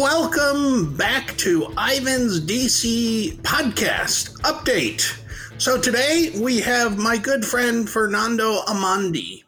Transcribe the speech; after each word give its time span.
Welcome 0.00 0.96
back 0.96 1.36
to 1.36 1.66
Ivan's 1.76 2.40
DC 2.40 3.36
podcast 3.42 4.32
update. 4.40 5.02
So 5.60 5.78
today 5.78 6.30
we 6.40 6.58
have 6.60 6.96
my 6.96 7.18
good 7.18 7.44
friend 7.44 7.86
Fernando 7.86 8.62
Amandi. 8.62 9.44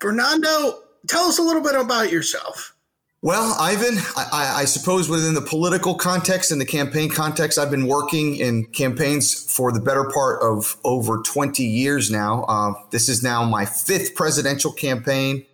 Fernando, 0.00 0.84
tell 1.08 1.24
us 1.24 1.40
a 1.40 1.42
little 1.42 1.60
bit 1.60 1.74
about 1.74 2.12
yourself. 2.12 2.76
Well, 3.20 3.56
Ivan, 3.58 3.98
I, 4.16 4.58
I, 4.58 4.64
suppose 4.64 5.08
within 5.08 5.34
the 5.34 5.42
political 5.42 5.96
context 5.96 6.52
and 6.52 6.60
the 6.60 6.66
campaign 6.66 7.10
context, 7.10 7.58
I've 7.58 7.72
been 7.72 7.88
working 7.88 8.36
in 8.36 8.66
campaigns 8.66 9.52
for 9.52 9.72
the 9.72 9.80
better 9.80 10.04
part 10.04 10.40
of 10.40 10.76
over 10.84 11.20
20 11.20 11.64
years 11.64 12.12
now. 12.12 12.44
Uh, 12.44 12.74
this 12.90 13.08
is 13.08 13.24
now 13.24 13.42
my 13.42 13.64
fifth 13.64 14.14
presidential 14.14 14.70
campaign 14.70 15.44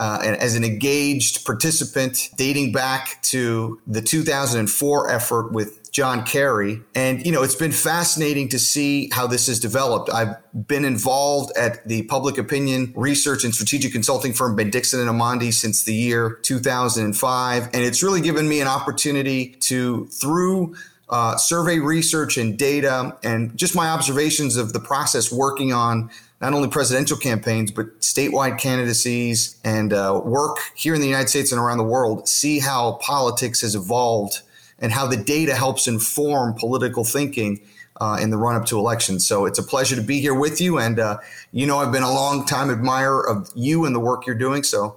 uh, 0.00 0.18
as 0.22 0.56
an 0.56 0.64
engaged 0.64 1.44
participant 1.44 2.30
dating 2.36 2.72
back 2.72 3.20
to 3.20 3.78
the 3.86 4.00
2004 4.00 5.10
effort 5.10 5.52
with 5.52 5.92
John 5.92 6.24
Kerry. 6.24 6.80
And, 6.94 7.26
you 7.26 7.32
know, 7.32 7.42
it's 7.42 7.54
been 7.54 7.72
fascinating 7.72 8.48
to 8.48 8.58
see 8.58 9.10
how 9.10 9.26
this 9.26 9.46
has 9.48 9.60
developed. 9.60 10.08
I've 10.08 10.36
been 10.66 10.86
involved 10.86 11.52
at 11.54 11.86
the 11.86 12.04
public 12.04 12.38
opinion 12.38 12.94
research 12.96 13.44
and 13.44 13.54
strategic 13.54 13.92
consulting 13.92 14.32
firm 14.32 14.56
Bendixen 14.56 15.06
and 15.06 15.10
Amandi 15.10 15.52
since 15.52 15.82
the 15.82 15.94
year 15.94 16.38
2005. 16.42 17.64
And 17.64 17.74
it's 17.74 18.02
really 18.02 18.22
given 18.22 18.48
me 18.48 18.62
an 18.62 18.68
opportunity 18.68 19.48
to, 19.60 20.06
through 20.06 20.76
uh, 21.10 21.36
survey 21.36 21.78
research 21.78 22.38
and 22.38 22.56
data 22.56 23.18
and 23.22 23.54
just 23.54 23.74
my 23.74 23.88
observations 23.88 24.56
of 24.56 24.72
the 24.72 24.80
process 24.80 25.30
working 25.30 25.74
on 25.74 26.08
not 26.40 26.54
only 26.54 26.68
presidential 26.68 27.16
campaigns, 27.16 27.70
but 27.70 28.00
statewide 28.00 28.58
candidacies 28.58 29.60
and 29.62 29.92
uh, 29.92 30.20
work 30.24 30.58
here 30.74 30.94
in 30.94 31.00
the 31.00 31.06
United 31.06 31.28
States 31.28 31.52
and 31.52 31.60
around 31.60 31.78
the 31.78 31.84
world, 31.84 32.28
see 32.28 32.58
how 32.58 32.92
politics 33.02 33.60
has 33.60 33.74
evolved 33.74 34.40
and 34.78 34.92
how 34.92 35.06
the 35.06 35.16
data 35.16 35.54
helps 35.54 35.86
inform 35.86 36.54
political 36.54 37.04
thinking 37.04 37.60
uh, 38.00 38.18
in 38.20 38.30
the 38.30 38.38
run 38.38 38.56
up 38.56 38.64
to 38.66 38.78
elections. 38.78 39.26
So 39.26 39.44
it's 39.44 39.58
a 39.58 39.62
pleasure 39.62 39.96
to 39.96 40.02
be 40.02 40.20
here 40.20 40.34
with 40.34 40.60
you. 40.60 40.78
And, 40.78 40.98
uh, 40.98 41.18
you 41.52 41.66
know, 41.66 41.78
I've 41.78 41.92
been 41.92 42.02
a 42.02 42.12
long 42.12 42.46
time 42.46 42.70
admirer 42.70 43.28
of 43.28 43.50
you 43.54 43.84
and 43.84 43.94
the 43.94 44.00
work 44.00 44.26
you're 44.26 44.34
doing. 44.34 44.62
So 44.62 44.96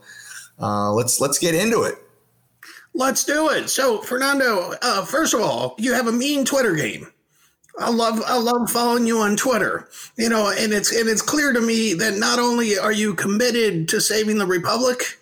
uh, 0.62 0.94
let's, 0.94 1.20
let's 1.20 1.38
get 1.38 1.54
into 1.54 1.84
it. 1.84 1.96
Let's 2.96 3.26
do 3.26 3.50
it. 3.50 3.70
So, 3.70 4.02
Fernando, 4.04 4.74
uh, 4.82 5.04
first 5.04 5.34
of 5.34 5.42
all, 5.42 5.76
you 5.80 5.94
have 5.94 6.08
a 6.08 6.12
mean 6.12 6.46
Twitter 6.46 6.76
game. 6.76 7.12
I 7.80 7.90
love 7.90 8.22
I 8.26 8.38
love 8.38 8.70
following 8.70 9.08
you 9.08 9.20
on 9.20 9.36
Twitter. 9.36 9.90
You 10.18 10.30
know, 10.30 10.54
and 10.56 10.74
it's 10.74 10.96
and 10.96 11.10
it's 11.10 11.22
clear 11.22 11.54
to 11.54 11.62
me 11.62 11.94
that 11.96 12.18
not 12.18 12.40
only 12.40 12.78
are 12.78 12.92
you 12.92 13.14
committed 13.16 13.90
to 13.90 14.00
saving 14.00 14.38
the 14.38 14.46
republic, 14.46 15.20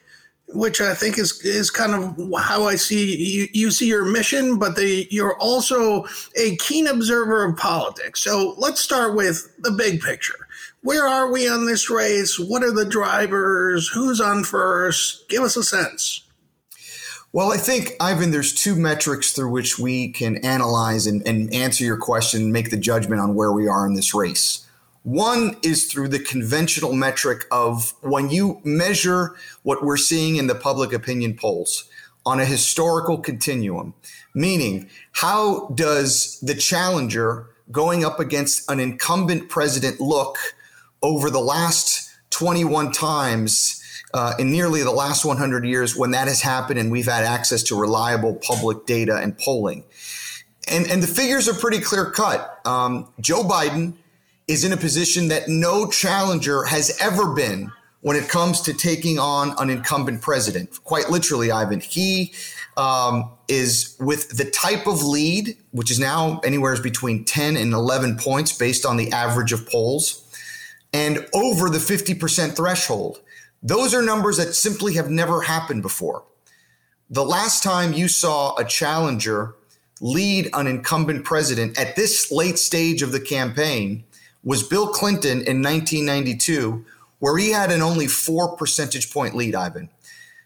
which 0.48 0.82
I 0.82 0.94
think 0.94 1.18
is 1.18 1.40
is 1.46 1.70
kind 1.72 1.94
of 1.94 2.42
how 2.42 2.66
I 2.66 2.76
see 2.76 3.16
you, 3.16 3.48
you 3.54 3.72
see 3.72 3.88
your 3.88 4.06
mission, 4.06 4.60
but 4.60 4.76
the, 4.76 5.08
you're 5.10 5.38
also 5.38 6.06
a 6.36 6.58
keen 6.58 6.88
observer 6.88 7.46
of 7.46 7.58
politics. 7.58 8.22
So 8.22 8.56
let's 8.58 8.82
start 8.82 9.16
with 9.16 9.50
the 9.60 9.72
big 9.72 10.02
picture. 10.02 10.48
Where 10.84 11.08
are 11.08 11.32
we 11.32 11.48
on 11.48 11.68
this 11.68 11.90
race? 11.90 12.40
What 12.40 12.64
are 12.64 12.72
the 12.72 12.86
drivers? 12.86 13.88
Who's 13.88 14.20
on 14.20 14.44
first? 14.44 15.30
Give 15.30 15.44
us 15.44 15.56
a 15.56 15.64
sense. 15.64 16.24
Well, 17.34 17.54
I 17.54 17.58
think, 17.58 17.96
Ivan, 18.02 18.32
there's 18.32 18.54
two 18.54 18.76
metrics 18.76 19.32
through 19.32 19.52
which 19.52 19.80
we 19.80 20.10
can 20.10 20.38
analyze 20.44 21.08
and, 21.08 21.26
and 21.26 21.54
answer 21.54 21.86
your 21.86 21.96
question, 21.96 22.52
make 22.52 22.72
the 22.72 22.78
judgment 22.78 23.22
on 23.22 23.36
where 23.36 23.54
we 23.54 23.70
are 23.70 23.88
in 23.88 23.94
this 23.94 24.14
race. 24.14 24.68
One 25.04 25.56
is 25.64 25.86
through 25.86 26.10
the 26.10 26.20
conventional 26.20 26.92
metric 26.92 27.46
of 27.50 27.94
when 28.02 28.30
you 28.30 28.60
measure 28.66 29.34
what 29.64 29.82
we're 29.82 29.96
seeing 29.96 30.36
in 30.36 30.48
the 30.48 30.56
public 30.56 30.92
opinion 30.92 31.38
polls 31.38 31.86
on 32.26 32.42
a 32.42 32.46
historical 32.46 33.18
continuum, 33.18 33.94
meaning 34.34 34.90
how 35.14 35.70
does 35.70 36.38
the 36.42 36.54
challenger 36.54 37.48
going 37.72 38.04
up 38.04 38.20
against 38.20 38.70
an 38.70 38.82
incumbent 38.82 39.48
president 39.48 40.02
look 40.02 40.36
over 41.02 41.30
the 41.30 41.40
last 41.40 42.10
21 42.32 42.92
times 42.92 43.81
uh, 44.14 44.34
in 44.40 44.52
nearly 44.52 44.84
the 44.84 44.92
last 44.92 45.26
100 45.26 45.66
years 45.66 45.96
when 45.96 46.12
that 46.12 46.28
has 46.28 46.42
happened 46.42 46.80
and 46.80 46.92
we've 46.92 47.06
had 47.06 47.24
access 47.24 47.64
to 47.64 47.80
reliable 47.80 48.36
public 48.36 48.86
data 48.86 49.18
and 49.18 49.38
polling. 49.38 49.84
And, 50.68 50.90
and 50.90 51.02
the 51.02 51.08
figures 51.08 51.48
are 51.50 51.54
pretty 51.54 51.80
clear 51.80 52.06
cut. 52.12 52.60
Um, 52.66 53.12
Joe 53.20 53.44
Biden 53.44 53.94
is 54.48 54.64
in 54.64 54.74
a 54.74 54.78
position 54.78 55.30
that 55.30 55.48
no 55.48 55.90
challenger 55.90 56.64
has 56.64 56.98
ever 57.02 57.34
been 57.34 57.72
when 58.02 58.18
it 58.18 58.28
comes 58.28 58.62
to 58.62 58.74
taking 58.74 59.20
on 59.20 59.54
an 59.58 59.70
incumbent 59.70 60.22
president. 60.22 60.84
Quite 60.84 61.10
literally, 61.10 61.52
Ivan. 61.52 61.80
He 61.80 62.34
um, 62.78 63.32
is 63.48 63.96
with 64.00 64.38
the 64.38 64.46
type 64.46 64.88
of 64.88 65.04
lead, 65.04 65.58
which 65.72 65.92
is 65.92 66.00
now 66.00 66.40
anywhere 66.44 66.80
between 66.82 67.26
10 67.26 67.56
and 67.58 67.74
11 67.74 68.18
points 68.18 68.58
based 68.58 68.86
on 68.86 68.98
the 68.98 69.12
average 69.12 69.52
of 69.52 69.68
polls, 69.70 70.28
and 70.94 71.26
over 71.34 71.70
the 71.70 71.78
50% 71.78 72.56
threshold. 72.56 73.22
Those 73.64 73.94
are 73.94 74.02
numbers 74.02 74.38
that 74.38 74.56
simply 74.56 74.96
have 74.96 75.10
never 75.10 75.42
happened 75.42 75.82
before. 75.82 76.24
The 77.10 77.26
last 77.26 77.64
time 77.64 77.94
you 77.94 78.08
saw 78.08 78.56
a 78.58 78.66
challenger 78.66 79.56
lead 80.00 80.50
an 80.54 80.66
incumbent 80.66 81.24
president 81.24 81.78
at 81.80 81.96
this 81.96 82.32
late 82.32 82.58
stage 82.58 83.04
of 83.04 83.12
the 83.12 83.20
campaign 83.20 84.04
was 84.44 84.64
Bill 84.64 84.88
Clinton 84.88 85.42
in 85.42 85.62
1992, 85.62 86.84
where 87.20 87.38
he 87.38 87.52
had 87.52 87.72
an 87.72 87.82
only 87.82 88.08
four 88.08 88.58
percentage 88.58 89.14
point 89.14 89.36
lead, 89.36 89.54
Ivan. 89.54 89.90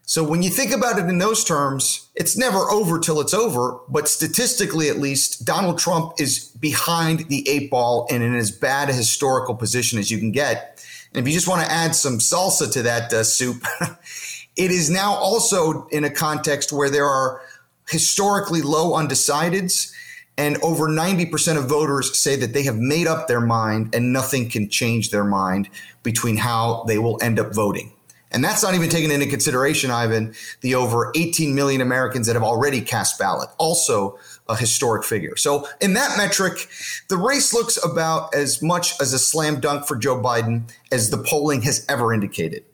So 0.08 0.24
when 0.24 0.44
you 0.44 0.52
think 0.52 0.72
about 0.72 1.00
it 1.00 1.06
in 1.06 1.18
those 1.18 1.44
terms, 1.44 2.10
it's 2.14 2.38
never 2.38 2.70
over 2.70 3.00
till 3.00 3.20
it's 3.22 3.34
over. 3.34 3.80
But 3.90 4.08
statistically, 4.08 4.90
at 4.90 5.00
least, 5.00 5.46
Donald 5.46 5.80
Trump 5.80 6.14
is 6.20 6.50
behind 6.60 7.28
the 7.30 7.48
eight 7.50 7.72
ball 7.72 8.06
and 8.12 8.22
in 8.22 8.36
as 8.36 8.52
bad 8.52 8.90
a 8.90 8.94
historical 8.94 9.56
position 9.56 9.98
as 9.98 10.12
you 10.12 10.20
can 10.20 10.32
get. 10.32 10.86
And 11.16 11.26
if 11.26 11.32
you 11.32 11.34
just 11.34 11.48
want 11.48 11.66
to 11.66 11.72
add 11.72 11.96
some 11.96 12.18
salsa 12.18 12.70
to 12.74 12.82
that 12.82 13.14
uh, 13.14 13.24
soup, 13.24 13.64
it 14.58 14.70
is 14.70 14.90
now 14.90 15.14
also 15.14 15.88
in 15.88 16.04
a 16.04 16.10
context 16.10 16.74
where 16.74 16.90
there 16.90 17.06
are 17.06 17.42
historically 17.88 18.62
low 18.62 18.92
undecideds. 18.92 19.94
And 20.38 20.58
over 20.62 20.90
90% 20.90 21.58
of 21.58 21.70
voters 21.70 22.18
say 22.18 22.36
that 22.36 22.52
they 22.52 22.64
have 22.64 22.76
made 22.76 23.08
up 23.08 23.30
their 23.30 23.40
mind 23.40 23.96
and 23.96 24.12
nothing 24.12 24.50
can 24.50 24.70
change 24.70 25.12
their 25.12 25.24
mind 25.24 25.70
between 26.04 26.36
how 26.36 26.84
they 26.86 26.98
will 26.98 27.18
end 27.24 27.40
up 27.40 27.56
voting. 27.56 27.94
And 28.32 28.44
that's 28.44 28.64
not 28.64 28.74
even 28.74 28.90
taking 28.90 29.12
into 29.12 29.28
consideration, 29.28 29.92
Ivan, 29.92 30.34
the 30.62 30.76
over 30.76 31.12
18 31.16 31.56
million 31.56 31.80
Americans 31.80 32.28
that 32.28 32.34
have 32.34 32.44
already 32.44 32.82
cast 32.82 33.18
ballot. 33.18 33.50
Also, 33.58 34.18
a 34.50 34.56
historic 34.56 35.04
figure. 35.04 35.36
So 35.36 35.68
in 35.80 35.94
that 35.94 36.18
metric, 36.18 36.68
the 37.08 37.18
race 37.18 37.54
looks 37.54 37.84
about 37.84 38.34
as 38.36 38.62
much 38.62 39.00
as 39.00 39.14
a 39.14 39.20
slam 39.20 39.60
dunk 39.60 39.88
for 39.88 39.96
Joe 39.96 40.22
Biden 40.22 40.70
as 40.92 41.10
the 41.10 41.18
polling 41.18 41.62
has 41.64 41.86
ever 41.88 42.14
indicated. 42.14 42.66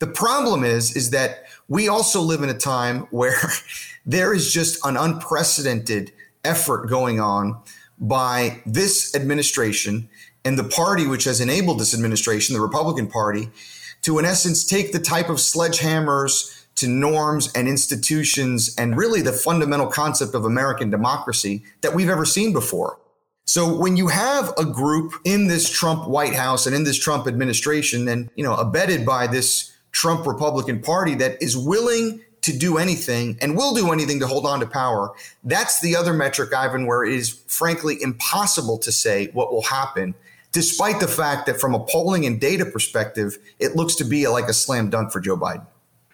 The 0.00 0.06
problem 0.06 0.64
is, 0.64 0.96
is 0.96 1.10
that 1.10 1.44
we 1.68 1.88
also 1.88 2.20
live 2.20 2.42
in 2.42 2.48
a 2.48 2.54
time 2.54 3.00
where 3.10 3.40
there 4.04 4.34
is 4.34 4.52
just 4.52 4.84
an 4.84 4.96
unprecedented 4.96 6.12
effort 6.44 6.88
going 6.88 7.20
on 7.20 7.60
by 7.98 8.62
this 8.64 9.14
administration 9.14 10.08
and 10.44 10.58
the 10.58 10.64
party 10.64 11.06
which 11.06 11.24
has 11.24 11.40
enabled 11.40 11.78
this 11.78 11.92
administration, 11.92 12.54
the 12.54 12.62
Republican 12.62 13.06
Party, 13.06 13.50
to 14.02 14.18
in 14.18 14.24
essence 14.24 14.64
take 14.64 14.92
the 14.92 14.98
type 14.98 15.28
of 15.28 15.36
sledgehammers 15.36 16.56
to 16.76 16.88
norms 16.88 17.52
and 17.54 17.68
institutions 17.68 18.74
and 18.78 18.96
really 18.96 19.20
the 19.20 19.32
fundamental 19.32 19.86
concept 19.86 20.34
of 20.34 20.44
American 20.44 20.88
democracy 20.90 21.62
that 21.82 21.94
we've 21.94 22.08
ever 22.08 22.24
seen 22.24 22.52
before. 22.52 22.98
So 23.44 23.76
when 23.76 23.96
you 23.96 24.08
have 24.08 24.54
a 24.56 24.64
group 24.64 25.12
in 25.24 25.48
this 25.48 25.68
Trump 25.68 26.08
White 26.08 26.34
House 26.34 26.66
and 26.66 26.74
in 26.74 26.84
this 26.84 26.98
Trump 26.98 27.26
administration 27.26 28.06
and, 28.06 28.30
you 28.36 28.44
know, 28.44 28.54
abetted 28.54 29.04
by 29.04 29.26
this 29.26 29.76
Trump 29.92 30.26
Republican 30.26 30.80
Party 30.80 31.16
that 31.16 31.42
is 31.42 31.56
willing 31.56 32.20
to 32.42 32.56
do 32.56 32.78
anything 32.78 33.36
and 33.42 33.56
will 33.56 33.74
do 33.74 33.92
anything 33.92 34.20
to 34.20 34.26
hold 34.26 34.46
on 34.46 34.60
to 34.60 34.66
power, 34.66 35.12
that's 35.44 35.80
the 35.80 35.96
other 35.96 36.14
metric, 36.14 36.54
Ivan, 36.54 36.86
where 36.86 37.04
it 37.04 37.12
is 37.12 37.28
frankly 37.48 38.00
impossible 38.00 38.78
to 38.78 38.92
say 38.92 39.26
what 39.32 39.52
will 39.52 39.62
happen, 39.62 40.14
despite 40.52 41.00
the 41.00 41.08
fact 41.08 41.46
that 41.46 41.60
from 41.60 41.74
a 41.74 41.80
polling 41.80 42.26
and 42.26 42.40
data 42.40 42.64
perspective, 42.64 43.38
it 43.58 43.76
looks 43.76 43.94
to 43.96 44.04
be 44.04 44.26
like 44.28 44.48
a 44.48 44.52
slam 44.52 44.90
dunk 44.90 45.12
for 45.12 45.20
Joe 45.20 45.36
Biden. 45.36 45.66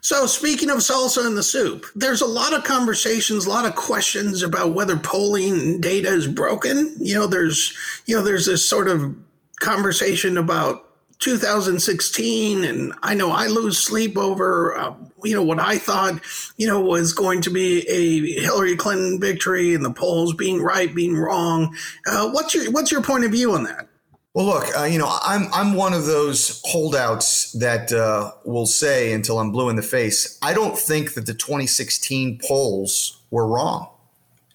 So, 0.07 0.27
speaking 0.27 0.71
of 0.71 0.79
salsa 0.79 1.27
in 1.27 1.35
the 1.35 1.43
soup, 1.43 1.85
there's 1.97 2.21
a 2.21 2.27
lot 2.27 2.53
of 2.53 2.63
conversations, 2.63 3.45
a 3.45 3.51
lot 3.51 3.67
of 3.67 3.75
questions 3.75 4.43
about 4.43 4.73
whether 4.73 4.97
polling 4.97 5.81
data 5.81 6.09
is 6.09 6.29
broken. 6.29 6.95
You 7.01 7.17
know, 7.17 7.27
there's, 7.27 7.77
you 8.07 8.15
know, 8.15 8.23
there's 8.23 8.47
this 8.47 8.69
sort 8.69 8.87
of 8.87 9.17
conversation 9.59 10.37
about 10.37 10.85
2016, 11.19 12.63
and 12.63 12.93
I 13.03 13.15
know 13.15 13.33
I 13.33 13.49
lose 13.49 13.79
sleep 13.79 14.17
over, 14.17 14.77
uh, 14.77 14.95
you 15.25 15.35
know, 15.35 15.43
what 15.43 15.59
I 15.59 15.79
thought, 15.79 16.21
you 16.57 16.69
know, 16.69 16.81
was 16.81 17.13
going 17.13 17.41
to 17.41 17.51
be 17.51 17.81
a 17.89 18.41
Hillary 18.41 18.77
Clinton 18.77 19.19
victory, 19.19 19.75
and 19.75 19.85
the 19.85 19.93
polls 19.93 20.35
being 20.35 20.63
right, 20.63 20.95
being 20.95 21.17
wrong. 21.17 21.75
Uh, 22.07 22.31
what's 22.31 22.55
your 22.55 22.71
what's 22.71 22.93
your 22.93 23.03
point 23.03 23.25
of 23.25 23.33
view 23.33 23.55
on 23.55 23.65
that? 23.65 23.89
Well, 24.37 24.45
look, 24.45 24.67
uh, 24.77 24.85
you 24.85 24.99
know, 24.99 25.09
I'm 25.23 25.49
I'm 25.51 25.73
one 25.73 25.95
of 25.95 26.05
those 26.05 26.61
holdouts 26.67 27.53
that 27.53 27.91
uh, 27.91 28.33
will 28.45 28.67
say 28.67 29.15
until 29.15 29.39
I'm 29.39 29.51
blue 29.51 29.71
in 29.71 29.77
the 29.77 29.83
face. 29.83 30.39
I 30.43 30.53
don't 30.53 30.79
think 30.79 31.15
that 31.15 31.25
the 31.25 31.33
2016 31.33 32.41
polls 32.47 33.23
were 33.31 33.47
wrong, 33.47 33.89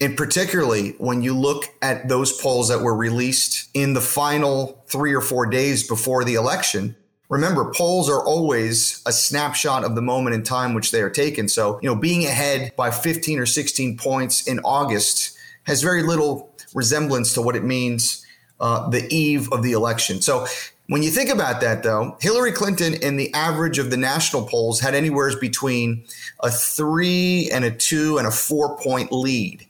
and 0.00 0.16
particularly 0.16 0.90
when 0.98 1.20
you 1.22 1.36
look 1.36 1.64
at 1.82 2.08
those 2.08 2.30
polls 2.40 2.68
that 2.68 2.78
were 2.78 2.94
released 2.94 3.70
in 3.74 3.94
the 3.94 4.00
final 4.00 4.84
three 4.86 5.12
or 5.12 5.20
four 5.20 5.46
days 5.46 5.84
before 5.84 6.22
the 6.22 6.34
election. 6.34 6.94
Remember, 7.28 7.72
polls 7.72 8.08
are 8.08 8.24
always 8.24 9.02
a 9.04 9.10
snapshot 9.10 9.82
of 9.82 9.96
the 9.96 10.02
moment 10.02 10.36
in 10.36 10.44
time 10.44 10.74
which 10.74 10.92
they 10.92 11.02
are 11.02 11.10
taken. 11.10 11.48
So, 11.48 11.80
you 11.82 11.88
know, 11.88 11.96
being 11.96 12.24
ahead 12.24 12.76
by 12.76 12.92
15 12.92 13.40
or 13.40 13.46
16 13.46 13.96
points 13.96 14.46
in 14.46 14.60
August 14.60 15.36
has 15.64 15.82
very 15.82 16.04
little 16.04 16.54
resemblance 16.72 17.34
to 17.34 17.42
what 17.42 17.56
it 17.56 17.64
means 17.64 18.24
uh, 18.62 18.88
the 18.88 19.12
eve 19.12 19.52
of 19.52 19.62
the 19.62 19.72
election. 19.72 20.22
So 20.22 20.46
when 20.86 21.02
you 21.02 21.10
think 21.10 21.30
about 21.30 21.60
that, 21.60 21.82
though, 21.82 22.16
Hillary 22.20 22.52
Clinton 22.52 22.94
in 22.94 23.16
the 23.16 23.32
average 23.34 23.78
of 23.78 23.90
the 23.90 23.96
national 23.96 24.46
polls 24.46 24.80
had 24.80 24.94
anywhere 24.94 25.36
between 25.38 26.04
a 26.40 26.50
three 26.50 27.50
and 27.52 27.64
a 27.64 27.70
two 27.70 28.18
and 28.18 28.26
a 28.26 28.30
four 28.30 28.78
point 28.78 29.12
lead. 29.12 29.66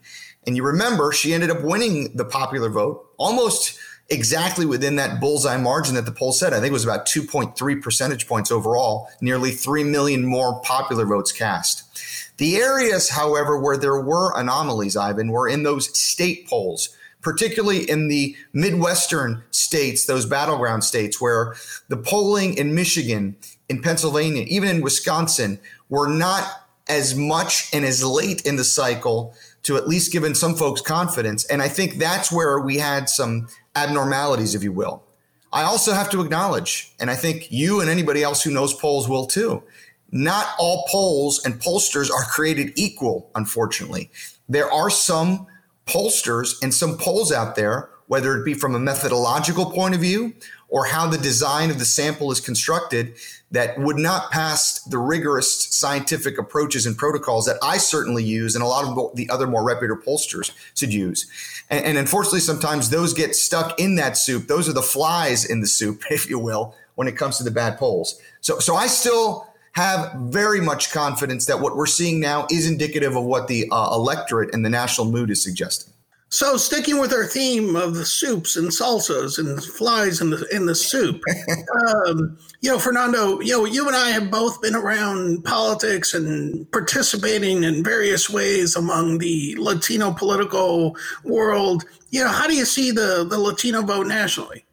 And 0.46 0.56
you 0.56 0.64
remember 0.64 1.10
she 1.12 1.32
ended 1.32 1.50
up 1.50 1.62
winning 1.62 2.14
the 2.16 2.24
popular 2.24 2.68
vote 2.68 3.06
almost 3.16 3.78
exactly 4.10 4.66
within 4.66 4.96
that 4.96 5.20
bullseye 5.20 5.56
margin 5.56 5.94
that 5.94 6.04
the 6.04 6.12
poll 6.12 6.32
said. 6.32 6.52
I 6.52 6.56
think 6.56 6.70
it 6.70 6.72
was 6.72 6.84
about 6.84 7.06
2.3 7.06 7.82
percentage 7.82 8.26
points 8.26 8.50
overall, 8.50 9.08
nearly 9.20 9.52
3 9.52 9.84
million 9.84 10.26
more 10.26 10.60
popular 10.60 11.06
votes 11.06 11.32
cast. 11.32 12.36
The 12.36 12.56
areas, 12.56 13.08
however, 13.08 13.58
where 13.58 13.76
there 13.76 14.00
were 14.00 14.36
anomalies, 14.36 14.96
Ivan, 14.96 15.30
were 15.30 15.48
in 15.48 15.62
those 15.62 15.96
state 15.98 16.46
polls 16.48 16.94
particularly 17.22 17.88
in 17.88 18.08
the 18.08 18.36
Midwestern 18.52 19.42
states, 19.50 20.04
those 20.04 20.26
battleground 20.26 20.84
states 20.84 21.20
where 21.20 21.54
the 21.88 21.96
polling 21.96 22.58
in 22.58 22.74
Michigan, 22.74 23.36
in 23.68 23.80
Pennsylvania, 23.80 24.44
even 24.48 24.68
in 24.68 24.82
Wisconsin 24.82 25.58
were 25.88 26.08
not 26.08 26.46
as 26.88 27.14
much 27.14 27.70
and 27.72 27.84
as 27.84 28.04
late 28.04 28.44
in 28.44 28.56
the 28.56 28.64
cycle 28.64 29.34
to 29.62 29.76
at 29.76 29.88
least 29.88 30.12
given 30.12 30.34
some 30.34 30.54
folks 30.56 30.80
confidence. 30.80 31.44
And 31.46 31.62
I 31.62 31.68
think 31.68 31.94
that's 31.94 32.32
where 32.32 32.58
we 32.58 32.76
had 32.76 33.08
some 33.08 33.48
abnormalities, 33.76 34.54
if 34.54 34.62
you 34.62 34.72
will. 34.72 35.04
I 35.52 35.62
also 35.62 35.92
have 35.92 36.10
to 36.10 36.20
acknowledge, 36.20 36.92
and 36.98 37.10
I 37.10 37.14
think 37.14 37.52
you 37.52 37.80
and 37.80 37.88
anybody 37.88 38.22
else 38.22 38.42
who 38.42 38.50
knows 38.50 38.74
polls 38.74 39.08
will 39.08 39.26
too, 39.26 39.62
not 40.10 40.46
all 40.58 40.84
polls 40.90 41.44
and 41.44 41.60
pollsters 41.60 42.10
are 42.10 42.24
created 42.24 42.72
equal, 42.74 43.30
unfortunately. 43.34 44.10
There 44.48 44.70
are 44.72 44.90
some 44.90 45.46
pollsters 45.86 46.62
and 46.62 46.72
some 46.72 46.96
polls 46.96 47.32
out 47.32 47.56
there, 47.56 47.90
whether 48.06 48.36
it 48.36 48.44
be 48.44 48.54
from 48.54 48.74
a 48.74 48.78
methodological 48.78 49.70
point 49.70 49.94
of 49.94 50.00
view 50.00 50.34
or 50.68 50.86
how 50.86 51.06
the 51.06 51.18
design 51.18 51.70
of 51.70 51.78
the 51.78 51.84
sample 51.84 52.30
is 52.30 52.40
constructed, 52.40 53.14
that 53.50 53.78
would 53.78 53.98
not 53.98 54.30
pass 54.30 54.82
the 54.84 54.96
rigorous 54.96 55.64
scientific 55.66 56.38
approaches 56.38 56.86
and 56.86 56.96
protocols 56.96 57.44
that 57.44 57.58
I 57.62 57.76
certainly 57.76 58.24
use 58.24 58.54
and 58.54 58.64
a 58.64 58.66
lot 58.66 58.84
of 58.84 59.16
the 59.16 59.28
other 59.28 59.46
more 59.46 59.62
reputable 59.62 60.02
pollsters 60.02 60.52
should 60.74 60.92
use. 60.92 61.30
And, 61.68 61.84
and 61.84 61.98
unfortunately, 61.98 62.40
sometimes 62.40 62.88
those 62.88 63.12
get 63.12 63.34
stuck 63.34 63.78
in 63.78 63.96
that 63.96 64.16
soup. 64.16 64.46
Those 64.46 64.68
are 64.68 64.72
the 64.72 64.82
flies 64.82 65.44
in 65.44 65.60
the 65.60 65.66
soup, 65.66 66.02
if 66.10 66.28
you 66.30 66.38
will, 66.38 66.74
when 66.94 67.08
it 67.08 67.16
comes 67.16 67.36
to 67.38 67.44
the 67.44 67.50
bad 67.50 67.78
polls. 67.78 68.20
So, 68.40 68.58
so 68.58 68.74
I 68.74 68.86
still 68.86 69.51
have 69.72 70.12
very 70.20 70.60
much 70.60 70.92
confidence 70.92 71.46
that 71.46 71.60
what 71.60 71.76
we're 71.76 71.86
seeing 71.86 72.20
now 72.20 72.46
is 72.50 72.70
indicative 72.70 73.16
of 73.16 73.24
what 73.24 73.48
the 73.48 73.66
uh, 73.70 73.94
electorate 73.94 74.54
and 74.54 74.64
the 74.64 74.70
national 74.70 75.10
mood 75.10 75.30
is 75.30 75.42
suggesting. 75.42 75.92
So, 76.32 76.56
sticking 76.56 76.98
with 76.98 77.12
our 77.12 77.26
theme 77.26 77.76
of 77.76 77.94
the 77.94 78.06
soups 78.06 78.56
and 78.56 78.68
salsas 78.68 79.38
and 79.38 79.62
flies 79.62 80.22
in 80.22 80.30
the 80.30 80.46
in 80.50 80.64
the 80.64 80.74
soup, 80.74 81.22
um, 82.06 82.38
you 82.62 82.70
know, 82.70 82.78
Fernando, 82.78 83.40
you 83.40 83.52
know, 83.52 83.66
you 83.66 83.86
and 83.86 83.94
I 83.94 84.08
have 84.12 84.30
both 84.30 84.62
been 84.62 84.74
around 84.74 85.44
politics 85.44 86.14
and 86.14 86.70
participating 86.72 87.64
in 87.64 87.84
various 87.84 88.30
ways 88.30 88.76
among 88.76 89.18
the 89.18 89.56
Latino 89.58 90.10
political 90.10 90.96
world. 91.22 91.84
You 92.08 92.24
know, 92.24 92.30
how 92.30 92.46
do 92.46 92.56
you 92.56 92.64
see 92.64 92.92
the 92.92 93.26
the 93.28 93.38
Latino 93.38 93.82
vote 93.82 94.06
nationally? 94.06 94.64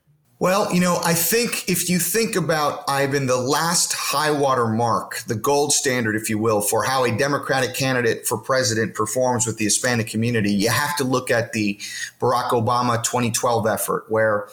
Well, 0.42 0.74
you 0.74 0.80
know, 0.80 1.02
I 1.04 1.16
think 1.16 1.68
if 1.68 1.90
you 1.90 2.00
think 2.00 2.38
about 2.38 2.86
Ivan, 2.88 3.26
the 3.26 3.36
last 3.36 3.92
high 3.92 4.32
water 4.32 4.68
mark, 4.68 5.20
the 5.28 5.36
gold 5.36 5.74
standard, 5.74 6.16
if 6.16 6.30
you 6.30 6.38
will, 6.38 6.62
for 6.62 6.82
how 6.86 7.04
a 7.04 7.12
Democratic 7.12 7.76
candidate 7.76 8.26
for 8.26 8.38
president 8.38 8.96
performs 8.96 9.46
with 9.46 9.58
the 9.58 9.66
Hispanic 9.66 10.08
community, 10.08 10.54
you 10.54 10.70
have 10.70 10.96
to 10.96 11.04
look 11.04 11.30
at 11.30 11.52
the 11.52 11.76
Barack 12.22 12.52
Obama 12.52 13.04
2012 13.04 13.68
effort, 13.68 14.06
where 14.08 14.48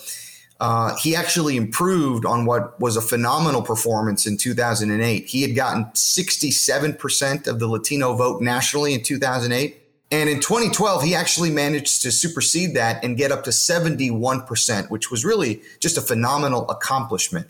uh, 0.59 0.97
he 0.97 1.15
actually 1.15 1.57
improved 1.57 2.27
on 2.27 2.47
what 2.47 2.81
was 2.81 2.97
a 2.97 3.01
phenomenal 3.01 3.63
performance 3.63 4.27
in 4.27 4.37
2008. 4.37 5.27
He 5.27 5.43
had 5.43 5.55
gotten 5.55 5.85
67% 5.85 7.47
of 7.47 7.61
the 7.61 7.69
Latino 7.69 8.17
vote 8.17 8.43
nationally 8.43 8.93
in 8.93 9.05
2008. 9.05 9.86
And 10.17 10.31
in 10.31 10.41
2012, 10.41 11.03
he 11.03 11.15
actually 11.15 11.51
managed 11.51 12.01
to 12.01 12.11
supersede 12.11 12.75
that 12.75 13.05
and 13.05 13.19
get 13.19 13.31
up 13.31 13.45
to 13.45 13.51
71%, 13.51 14.91
which 14.91 15.11
was 15.11 15.27
really 15.27 15.61
just 15.79 15.99
a 15.99 16.01
phenomenal 16.01 16.67
accomplishment. 16.71 17.47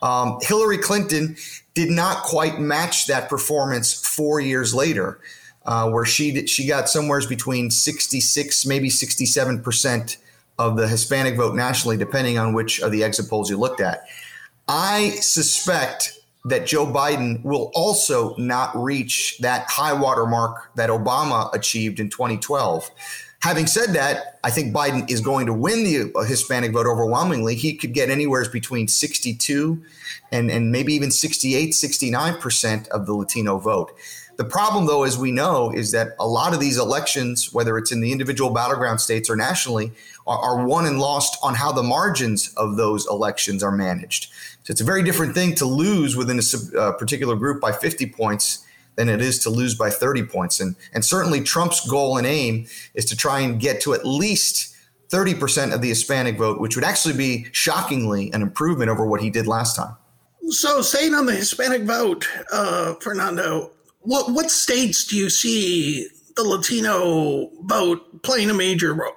Um, 0.00 0.38
Hillary 0.40 0.78
Clinton 0.78 1.36
did 1.74 1.90
not 1.90 2.22
quite 2.22 2.60
match 2.60 3.08
that 3.08 3.28
performance 3.28 3.92
four 3.92 4.38
years 4.38 4.72
later, 4.72 5.18
uh, 5.66 5.90
where 5.90 6.04
she 6.04 6.46
she 6.46 6.68
got 6.68 6.88
somewhere 6.88 7.20
between 7.28 7.68
66, 7.68 8.64
maybe 8.64 8.90
67 8.90 9.60
percent 9.60 10.18
of 10.56 10.76
the 10.76 10.86
Hispanic 10.86 11.36
vote 11.36 11.56
nationally, 11.56 11.96
depending 11.96 12.38
on 12.38 12.52
which 12.52 12.80
of 12.80 12.92
the 12.92 13.02
exit 13.02 13.28
polls 13.28 13.50
you 13.50 13.56
looked 13.56 13.80
at. 13.80 14.04
I 14.68 15.10
suspect 15.20 16.16
that 16.44 16.66
Joe 16.66 16.86
Biden 16.86 17.42
will 17.42 17.70
also 17.74 18.36
not 18.36 18.70
reach 18.76 19.38
that 19.38 19.66
high 19.68 19.94
water 19.94 20.26
mark 20.26 20.70
that 20.74 20.90
Obama 20.90 21.52
achieved 21.54 22.00
in 22.00 22.10
2012. 22.10 22.90
Having 23.40 23.66
said 23.66 23.90
that, 23.90 24.38
I 24.42 24.50
think 24.50 24.74
Biden 24.74 25.10
is 25.10 25.20
going 25.20 25.46
to 25.46 25.52
win 25.52 25.84
the 25.84 26.24
Hispanic 26.26 26.72
vote 26.72 26.86
overwhelmingly. 26.86 27.54
He 27.54 27.76
could 27.76 27.92
get 27.92 28.08
anywhere 28.08 28.48
between 28.50 28.88
62 28.88 29.82
and, 30.32 30.50
and 30.50 30.72
maybe 30.72 30.94
even 30.94 31.10
68, 31.10 31.72
69% 31.72 32.88
of 32.88 33.04
the 33.04 33.14
Latino 33.14 33.58
vote. 33.58 33.92
The 34.36 34.44
problem, 34.44 34.86
though, 34.86 35.04
as 35.04 35.16
we 35.16 35.30
know, 35.30 35.70
is 35.70 35.92
that 35.92 36.16
a 36.18 36.26
lot 36.26 36.54
of 36.54 36.60
these 36.60 36.78
elections, 36.78 37.52
whether 37.52 37.78
it's 37.78 37.92
in 37.92 38.00
the 38.00 38.10
individual 38.10 38.50
battleground 38.50 39.00
states 39.00 39.30
or 39.30 39.36
nationally, 39.36 39.92
are, 40.26 40.38
are 40.38 40.66
won 40.66 40.86
and 40.86 40.98
lost 40.98 41.38
on 41.42 41.54
how 41.54 41.70
the 41.72 41.82
margins 41.82 42.52
of 42.56 42.76
those 42.76 43.06
elections 43.06 43.62
are 43.62 43.70
managed. 43.70 44.32
So 44.64 44.72
it's 44.72 44.80
a 44.80 44.84
very 44.84 45.02
different 45.02 45.34
thing 45.34 45.54
to 45.56 45.66
lose 45.66 46.16
within 46.16 46.38
a 46.38 46.78
uh, 46.78 46.92
particular 46.92 47.36
group 47.36 47.60
by 47.60 47.72
50 47.72 48.06
points 48.06 48.64
than 48.96 49.08
it 49.08 49.20
is 49.20 49.38
to 49.40 49.50
lose 49.50 49.74
by 49.74 49.90
30 49.90 50.24
points. 50.24 50.60
And, 50.60 50.76
and 50.92 51.04
certainly 51.04 51.40
Trump's 51.40 51.88
goal 51.88 52.16
and 52.16 52.26
aim 52.26 52.66
is 52.94 53.04
to 53.06 53.16
try 53.16 53.40
and 53.40 53.60
get 53.60 53.80
to 53.82 53.94
at 53.94 54.06
least 54.06 54.74
30% 55.10 55.72
of 55.72 55.80
the 55.80 55.88
Hispanic 55.88 56.38
vote, 56.38 56.60
which 56.60 56.76
would 56.76 56.84
actually 56.84 57.16
be 57.16 57.46
shockingly 57.52 58.32
an 58.32 58.42
improvement 58.42 58.90
over 58.90 59.06
what 59.06 59.20
he 59.20 59.30
did 59.30 59.46
last 59.46 59.76
time. 59.76 59.96
So, 60.48 60.82
saying 60.82 61.14
on 61.14 61.26
the 61.26 61.34
Hispanic 61.34 61.82
vote, 61.82 62.28
uh, 62.52 62.94
Fernando, 62.94 63.70
what, 64.04 64.30
what 64.30 64.50
states 64.50 65.04
do 65.04 65.16
you 65.16 65.28
see 65.28 66.08
the 66.36 66.44
Latino 66.44 67.50
vote 67.62 68.22
playing 68.22 68.50
a 68.50 68.54
major 68.54 68.94
role? 68.94 69.16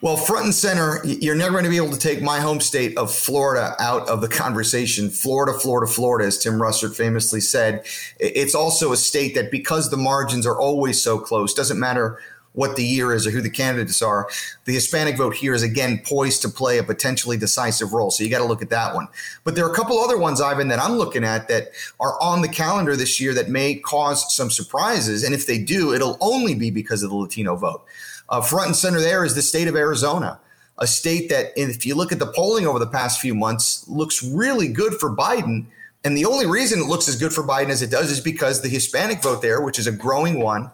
Well, 0.00 0.16
front 0.16 0.44
and 0.44 0.54
center, 0.54 1.00
you're 1.04 1.34
never 1.34 1.52
going 1.52 1.64
to 1.64 1.70
be 1.70 1.76
able 1.76 1.90
to 1.90 1.98
take 1.98 2.22
my 2.22 2.38
home 2.38 2.60
state 2.60 2.96
of 2.96 3.12
Florida 3.12 3.74
out 3.80 4.08
of 4.08 4.20
the 4.20 4.28
conversation. 4.28 5.10
Florida, 5.10 5.58
Florida, 5.58 5.92
Florida, 5.92 6.24
as 6.24 6.38
Tim 6.38 6.54
Russert 6.54 6.94
famously 6.94 7.40
said. 7.40 7.84
It's 8.20 8.54
also 8.54 8.92
a 8.92 8.96
state 8.96 9.34
that, 9.34 9.50
because 9.50 9.90
the 9.90 9.96
margins 9.96 10.46
are 10.46 10.56
always 10.56 11.02
so 11.02 11.18
close, 11.18 11.52
doesn't 11.52 11.80
matter 11.80 12.20
what 12.52 12.76
the 12.76 12.84
year 12.84 13.12
is 13.14 13.26
or 13.26 13.30
who 13.30 13.40
the 13.40 13.50
candidates 13.50 14.02
are, 14.02 14.28
the 14.64 14.72
Hispanic 14.72 15.16
vote 15.16 15.34
here 15.34 15.54
is 15.54 15.62
again 15.62 16.00
poised 16.04 16.42
to 16.42 16.48
play 16.48 16.78
a 16.78 16.82
potentially 16.82 17.36
decisive 17.36 17.92
role. 17.92 18.10
So 18.10 18.24
you 18.24 18.30
got 18.30 18.38
to 18.38 18.44
look 18.44 18.62
at 18.62 18.70
that 18.70 18.94
one. 18.94 19.08
But 19.44 19.54
there 19.54 19.64
are 19.64 19.72
a 19.72 19.76
couple 19.76 19.98
other 19.98 20.18
ones, 20.18 20.40
Ivan, 20.40 20.68
that 20.68 20.80
I'm 20.80 20.94
looking 20.94 21.24
at 21.24 21.48
that 21.48 21.68
are 22.00 22.20
on 22.20 22.42
the 22.42 22.48
calendar 22.48 22.96
this 22.96 23.20
year 23.20 23.32
that 23.34 23.48
may 23.48 23.76
cause 23.76 24.34
some 24.34 24.50
surprises. 24.50 25.22
And 25.22 25.34
if 25.34 25.46
they 25.46 25.58
do, 25.58 25.92
it'll 25.92 26.16
only 26.20 26.54
be 26.54 26.70
because 26.70 27.02
of 27.02 27.10
the 27.10 27.16
Latino 27.16 27.54
vote. 27.54 27.84
Uh, 28.28 28.40
front 28.40 28.66
and 28.66 28.76
center 28.76 29.00
there 29.00 29.24
is 29.24 29.34
the 29.34 29.42
state 29.42 29.68
of 29.68 29.76
Arizona, 29.76 30.38
a 30.78 30.86
state 30.86 31.28
that, 31.30 31.52
if 31.56 31.86
you 31.86 31.94
look 31.94 32.12
at 32.12 32.18
the 32.18 32.26
polling 32.26 32.66
over 32.66 32.78
the 32.78 32.86
past 32.86 33.20
few 33.20 33.34
months, 33.34 33.88
looks 33.88 34.22
really 34.22 34.68
good 34.68 34.94
for 34.94 35.14
Biden. 35.14 35.66
And 36.04 36.16
the 36.16 36.26
only 36.26 36.46
reason 36.46 36.80
it 36.80 36.86
looks 36.86 37.08
as 37.08 37.16
good 37.16 37.32
for 37.32 37.42
Biden 37.42 37.70
as 37.70 37.82
it 37.82 37.90
does 37.90 38.10
is 38.10 38.20
because 38.20 38.62
the 38.62 38.68
Hispanic 38.68 39.22
vote 39.22 39.42
there, 39.42 39.60
which 39.60 39.78
is 39.78 39.86
a 39.86 39.92
growing 39.92 40.40
one, 40.40 40.70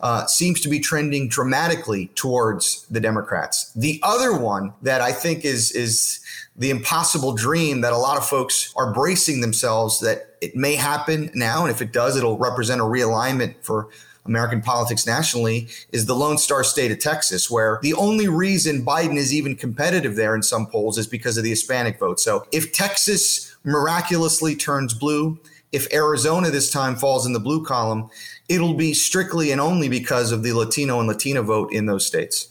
uh, 0.00 0.26
seems 0.26 0.60
to 0.60 0.68
be 0.68 0.78
trending 0.78 1.28
dramatically 1.28 2.06
towards 2.14 2.86
the 2.90 3.00
Democrats. 3.00 3.72
The 3.74 4.00
other 4.02 4.36
one 4.36 4.72
that 4.82 5.00
I 5.00 5.12
think 5.12 5.44
is 5.44 5.72
is 5.72 6.20
the 6.56 6.70
impossible 6.70 7.34
dream 7.34 7.82
that 7.82 7.92
a 7.92 7.96
lot 7.96 8.16
of 8.16 8.26
folks 8.26 8.72
are 8.76 8.92
bracing 8.92 9.40
themselves 9.40 10.00
that 10.00 10.36
it 10.40 10.56
may 10.56 10.74
happen 10.74 11.30
now, 11.34 11.62
and 11.62 11.70
if 11.70 11.80
it 11.80 11.92
does, 11.92 12.16
it'll 12.16 12.38
represent 12.38 12.80
a 12.80 12.84
realignment 12.84 13.54
for 13.62 13.88
American 14.28 14.60
politics 14.60 15.06
nationally 15.06 15.68
is 15.90 16.06
the 16.06 16.14
Lone 16.14 16.38
Star 16.38 16.62
state 16.62 16.92
of 16.92 16.98
Texas, 16.98 17.50
where 17.50 17.78
the 17.82 17.94
only 17.94 18.28
reason 18.28 18.84
Biden 18.84 19.16
is 19.16 19.32
even 19.32 19.56
competitive 19.56 20.16
there 20.16 20.34
in 20.34 20.42
some 20.42 20.66
polls 20.66 20.98
is 20.98 21.06
because 21.06 21.38
of 21.38 21.44
the 21.44 21.50
Hispanic 21.50 21.98
vote. 21.98 22.20
So 22.20 22.46
if 22.52 22.72
Texas 22.72 23.56
miraculously 23.64 24.54
turns 24.54 24.94
blue, 24.94 25.40
if 25.72 25.92
Arizona 25.92 26.50
this 26.50 26.70
time 26.70 26.96
falls 26.96 27.26
in 27.26 27.32
the 27.32 27.40
blue 27.40 27.64
column, 27.64 28.10
it'll 28.48 28.74
be 28.74 28.94
strictly 28.94 29.50
and 29.52 29.60
only 29.60 29.88
because 29.88 30.32
of 30.32 30.42
the 30.42 30.52
Latino 30.52 30.98
and 30.98 31.08
Latina 31.08 31.42
vote 31.42 31.72
in 31.72 31.86
those 31.86 32.06
states. 32.06 32.48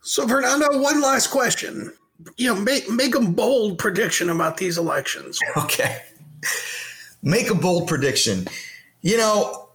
So, 0.00 0.26
Fernando, 0.26 0.78
one 0.80 1.00
last 1.00 1.28
question. 1.28 1.92
You 2.36 2.54
know, 2.54 2.60
make 2.60 2.88
make 2.88 3.14
a 3.14 3.20
bold 3.20 3.78
prediction 3.78 4.30
about 4.30 4.56
these 4.56 4.78
elections. 4.78 5.38
Okay, 5.56 6.02
make 7.22 7.50
a 7.50 7.54
bold 7.54 7.88
prediction. 7.88 8.46
You 9.02 9.18
know, 9.18 9.68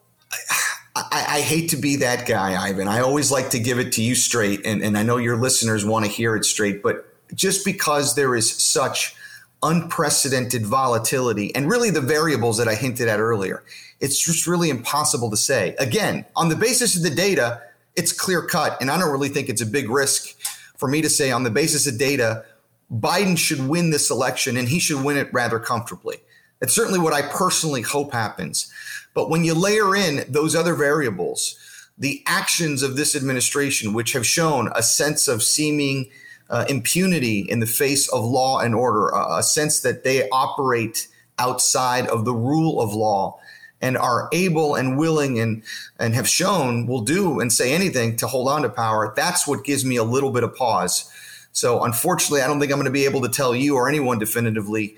I, 0.95 1.25
I, 1.27 1.41
hate 1.41 1.69
to 1.71 1.77
be 1.77 1.97
that 1.97 2.27
guy, 2.27 2.61
Ivan. 2.61 2.87
I 2.87 3.01
always 3.01 3.31
like 3.31 3.49
to 3.51 3.59
give 3.59 3.79
it 3.79 3.91
to 3.93 4.03
you 4.03 4.15
straight, 4.15 4.65
and, 4.65 4.81
and 4.81 4.97
I 4.97 5.03
know 5.03 5.17
your 5.17 5.37
listeners 5.37 5.85
want 5.85 6.05
to 6.05 6.11
hear 6.11 6.35
it 6.35 6.45
straight, 6.45 6.81
but 6.81 7.05
just 7.35 7.65
because 7.65 8.15
there 8.15 8.35
is 8.35 8.51
such 8.51 9.15
unprecedented 9.61 10.65
volatility 10.65 11.53
and 11.55 11.69
really 11.69 11.89
the 11.89 12.01
variables 12.01 12.57
that 12.57 12.67
I 12.67 12.75
hinted 12.75 13.07
at 13.07 13.19
earlier, 13.19 13.63
it's 13.99 14.19
just 14.19 14.47
really 14.47 14.69
impossible 14.69 15.29
to 15.29 15.37
say. 15.37 15.75
Again, 15.79 16.25
on 16.35 16.49
the 16.49 16.55
basis 16.55 16.95
of 16.95 17.03
the 17.03 17.09
data, 17.09 17.61
it's 17.95 18.13
clear 18.13 18.41
cut, 18.41 18.77
and 18.81 18.89
I 18.89 18.97
don't 18.97 19.11
really 19.11 19.29
think 19.29 19.49
it's 19.49 19.61
a 19.61 19.65
big 19.65 19.89
risk 19.89 20.35
for 20.77 20.87
me 20.87 21.01
to 21.01 21.09
say 21.09 21.31
on 21.31 21.43
the 21.43 21.49
basis 21.49 21.87
of 21.87 21.97
data, 21.97 22.45
Biden 22.91 23.37
should 23.37 23.67
win 23.67 23.91
this 23.91 24.09
election 24.09 24.55
and 24.55 24.69
he 24.69 24.79
should 24.79 25.03
win 25.03 25.17
it 25.17 25.31
rather 25.33 25.59
comfortably. 25.59 26.17
It's 26.61 26.73
certainly 26.73 26.99
what 26.99 27.13
I 27.13 27.21
personally 27.21 27.81
hope 27.81 28.13
happens. 28.13 28.71
But 29.13 29.29
when 29.29 29.43
you 29.43 29.53
layer 29.53 29.95
in 29.95 30.23
those 30.29 30.55
other 30.55 30.75
variables, 30.75 31.57
the 31.97 32.23
actions 32.25 32.81
of 32.81 32.95
this 32.95 33.15
administration, 33.15 33.93
which 33.93 34.13
have 34.13 34.25
shown 34.25 34.71
a 34.73 34.81
sense 34.81 35.27
of 35.27 35.43
seeming 35.43 36.09
uh, 36.49 36.65
impunity 36.69 37.39
in 37.39 37.59
the 37.59 37.65
face 37.65 38.07
of 38.09 38.23
law 38.23 38.59
and 38.59 38.73
order, 38.75 39.09
a 39.09 39.43
sense 39.43 39.81
that 39.81 40.03
they 40.03 40.27
operate 40.29 41.07
outside 41.37 42.07
of 42.07 42.25
the 42.25 42.33
rule 42.33 42.81
of 42.81 42.93
law 42.93 43.39
and 43.81 43.97
are 43.97 44.27
able 44.33 44.75
and 44.75 44.97
willing 44.97 45.39
and 45.39 45.63
and 45.99 46.13
have 46.13 46.27
shown 46.27 46.85
will 46.85 47.01
do 47.01 47.39
and 47.39 47.53
say 47.53 47.73
anything 47.73 48.17
to 48.17 48.27
hold 48.27 48.49
on 48.49 48.61
to 48.61 48.67
power 48.67 49.13
that's 49.15 49.47
what 49.47 49.63
gives 49.63 49.85
me 49.85 49.95
a 49.95 50.03
little 50.03 50.31
bit 50.31 50.43
of 50.43 50.53
pause 50.53 51.09
so 51.53 51.81
unfortunately 51.85 52.41
i 52.41 52.47
don't 52.47 52.59
think 52.59 52.73
i'm 52.73 52.77
going 52.77 52.83
to 52.83 52.91
be 52.91 53.05
able 53.05 53.21
to 53.21 53.29
tell 53.29 53.55
you 53.55 53.75
or 53.75 53.87
anyone 53.87 54.19
definitively 54.19 54.97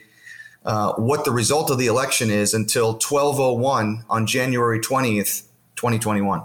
uh, 0.66 0.94
what 0.94 1.26
the 1.26 1.32
result 1.32 1.72
of 1.72 1.78
the 1.78 1.88
election 1.88 2.30
is 2.30 2.54
until 2.54 2.94
1201 2.94 4.06
on 4.10 4.28
January 4.28 4.80
20th, 4.80 5.44
2021. 5.76 6.44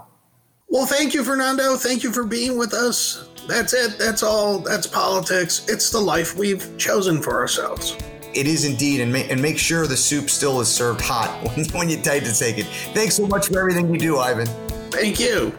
Well, 0.69 0.85
thank 0.85 1.13
you, 1.13 1.23
Fernando. 1.23 1.75
Thank 1.77 2.03
you 2.03 2.11
for 2.11 2.25
being 2.25 2.57
with 2.57 2.73
us. 2.73 3.29
That's 3.47 3.73
it. 3.73 3.97
That's 3.97 4.21
all. 4.21 4.59
That's 4.59 4.85
politics. 4.85 5.65
It's 5.69 5.89
the 5.89 5.99
life 5.99 6.35
we've 6.35 6.77
chosen 6.77 7.21
for 7.21 7.39
ourselves. 7.39 7.95
It 8.33 8.45
is 8.47 8.65
indeed, 8.65 8.99
and, 8.99 9.11
ma- 9.11 9.19
and 9.19 9.41
make 9.41 9.57
sure 9.57 9.87
the 9.87 9.95
soup 9.97 10.29
still 10.29 10.59
is 10.59 10.67
served 10.67 10.99
hot 11.01 11.29
when, 11.55 11.65
when 11.69 11.89
you 11.89 11.97
decide 11.97 12.25
to 12.25 12.33
take 12.37 12.57
it. 12.57 12.65
Thanks 12.93 13.15
so 13.15 13.25
much 13.25 13.47
for 13.47 13.59
everything 13.59 13.91
you 13.93 13.99
do, 13.99 14.17
Ivan. 14.17 14.47
Thank 14.91 15.19
you. 15.19 15.53